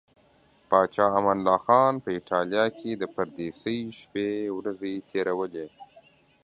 [0.69, 5.67] پاچا امان الله خان په ایټالیا کې د پردیسۍ شپې ورځې تیرولې.